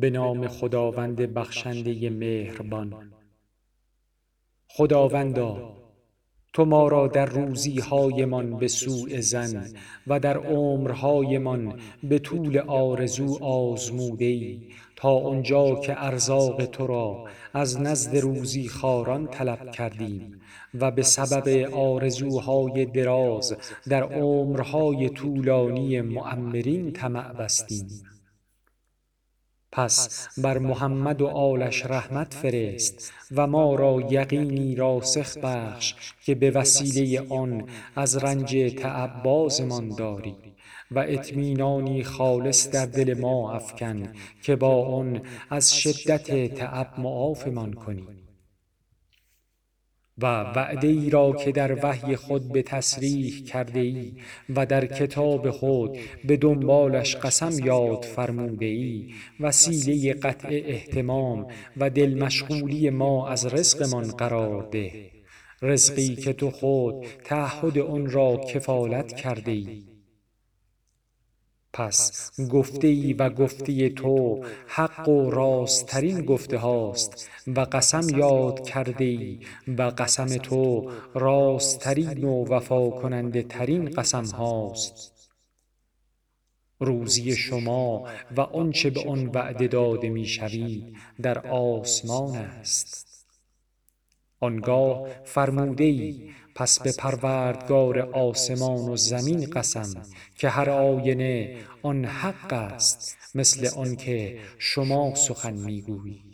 [0.00, 3.12] به نام خداوند بخشنده مهربان.
[4.68, 5.78] خداوندا
[6.52, 9.66] تو ما را در روزی هایمان به سوء ظن
[10.06, 14.60] و در عمرهایمان به طول آرزو آزموده ای
[14.96, 17.24] تا آنجا که ارزاق تو را
[17.54, 20.40] از نزد روزی خواران طلب کردیم
[20.74, 23.56] و به سبب آرزوهای دراز
[23.88, 27.88] در عمرهای طولانی مؤمرین طمع بستیم.
[29.72, 36.50] پس بر محمد و آلش رحمت فرست و ما را یقینی راسخ بخش که به
[36.50, 40.36] وسیله آن از رنج تعب بازمان داری
[40.90, 44.12] و اطمینانی خالص در دل ما افکن
[44.42, 45.20] که با آن
[45.50, 48.27] از شدت تعب معافمان کنی.
[50.18, 54.12] و وعده ای را که در وحی خود به تصریح کرده ای
[54.56, 61.46] و در کتاب خود به دنبالش قسم یاد فرموده ای وسیله قطع اهتمام
[61.76, 65.10] و دل مشغولی ما از رزقمان قرار ده.
[65.62, 69.82] رزقی که تو خود تعهد آن را کفالت کرده ای
[71.78, 79.04] پس گفته ای و گفته تو حق و راستترین گفته هاست و قسم یاد کرده
[79.04, 79.40] ای
[79.78, 85.28] و قسم تو راستترین و وفا کننده ترین قسم هاست.
[86.80, 88.04] روزی شما
[88.36, 93.08] و آنچه به آن وعده داده می شوید در آسمان است.
[94.40, 100.02] آنگاه فرموده ای پس به پروردگار آسمان و زمین قسم
[100.36, 106.27] که هر آینه آن حق است مثل آن که شما سخن می گویید